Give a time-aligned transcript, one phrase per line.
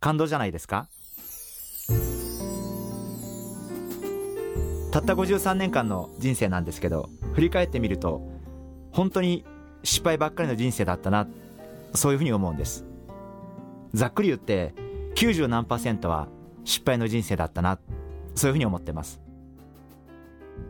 [0.00, 0.88] 感動じゃないですか？
[4.90, 8.22] たった53年間の人生なんですけど振り返ってみると
[8.90, 9.44] 本当に
[9.84, 11.28] 失敗ばっかりの人生だったな
[11.94, 12.84] そういうふうに思うんです。
[13.94, 14.74] ざっくり言って
[15.14, 16.28] 90何パーセントは
[16.64, 17.78] 失敗の人生だったな
[18.34, 19.20] そういうふうに思ってます。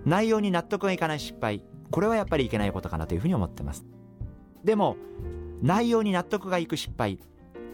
[0.05, 3.85] 内容に納得がいかない失敗これはやっぱりいけないことかなというふうに思ってます。
[4.65, 4.97] でも
[5.63, 7.19] 内容に納得がいく失敗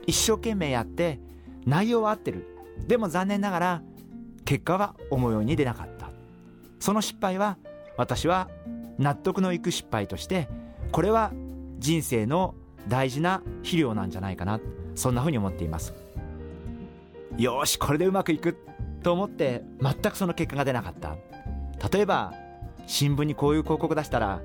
[0.07, 1.21] 一生懸命やって
[1.67, 2.47] 内容は合ってる。
[2.87, 3.83] でも残念ながら
[4.45, 6.11] 結果は思うように出なかった。
[6.81, 7.57] その失敗は
[7.97, 8.49] 私は
[8.99, 10.49] 納得のいく失敗として
[10.93, 11.33] これは
[11.79, 12.55] 人生の
[12.89, 14.61] 大事な肥料なんじゃないかな。
[14.95, 15.95] そんなふうに思っています。
[17.37, 18.59] よしこれでうまくいく。
[19.03, 21.17] と思って全くその結果が出なかった。
[21.91, 22.33] 例えば
[22.87, 24.41] 新聞にこういう広告出したら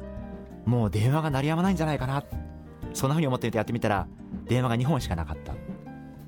[0.65, 2.23] もう電話が鳴りやまないんじゃないかな。
[2.93, 4.07] そんなふうに思ってみてやってみたら
[4.45, 5.53] 電話が2本しかなかった。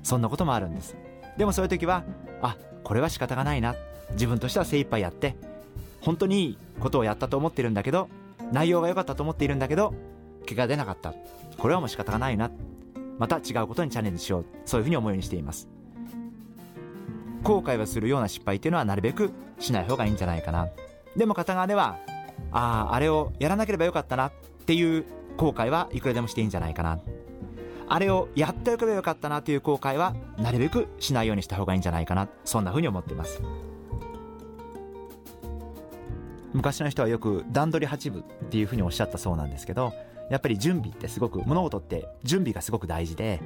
[0.02, 0.96] そんなこともあるんです。
[1.36, 2.04] でもそういう時は
[2.40, 3.74] あこれは仕方がないな。
[4.12, 5.36] 自分としては精一杯やって
[6.00, 8.08] 本当にいいことをやったと思ってるんだけど
[8.50, 9.94] 内容が良かったと思っているんだけど
[10.42, 11.14] 結果が出なかった。
[11.58, 12.50] これはもう仕方がないな。
[13.18, 14.44] また違うことにチャレンジしよう。
[14.64, 15.68] そういうふうに思うようにしています。
[17.42, 20.68] 後悔をするような失敗っていうのはなるべくしない方がいいんじゃないかな。
[21.16, 21.98] でも片側では
[22.52, 24.32] あああれをやらなければよかったなっ
[24.66, 25.04] ていう
[25.36, 26.98] 後悔はいくらでもしていいんじゃないかな。
[27.92, 32.26] あれをやっておけばよかったなという後悔はなるべくしないようにした方がいいんじゃないかな。
[32.42, 33.42] そんなふうに思っています。
[36.54, 39.92] 昔の人はよく段取り八分っていうふうにおっしゃったそうなんですけど
[40.30, 43.40] やっぱり準備ってすごく物事って準備がすごく大事で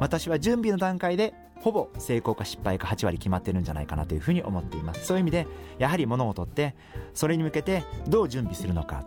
[0.00, 5.06] 私は準備の段階でほぼ成功か失敗か8割決まってるんじゃないかなというふうに思っています。
[5.06, 5.46] そういう意味で
[5.78, 6.74] やはり物事って
[7.14, 9.04] それに向けてどう準備するのか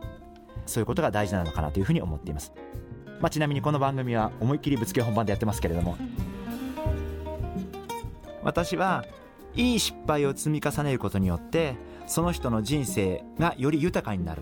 [0.66, 2.54] そういうことが大事なのかなというふうに思っています、
[3.22, 5.96] まあ、ちなみにこの番組は思いっきりぶつけ本番でやってますけれども。
[8.44, 9.06] 私は
[9.56, 11.76] いい失敗を積み重ねることによって
[12.08, 14.42] その人の人生がより豊かになる。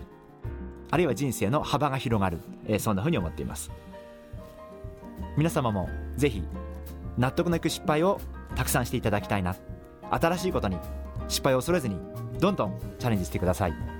[0.90, 3.70] あるいは人生の幅が広がる、えー、そんなふうに思っています。
[5.36, 6.42] 皆様もぜひ
[7.18, 8.18] 納得のいく失敗を
[8.56, 9.56] たくさんしていただきたいな。
[10.10, 10.78] 新しいことに
[11.28, 11.96] 失敗を恐れずに
[12.40, 13.99] どんどんチャレンジしてください。